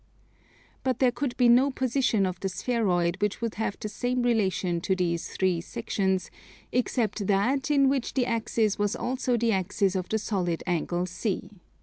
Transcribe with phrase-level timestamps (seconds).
[0.83, 4.81] But there could be no position of the spheroid which would have the same relation
[4.81, 6.31] to these three sections
[6.71, 11.51] except that in which the axis was also the axis of the solid angle C.